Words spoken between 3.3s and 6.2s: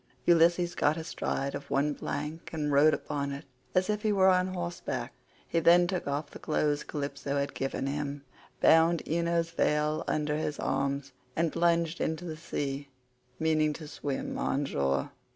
it as if he were on horseback; he then took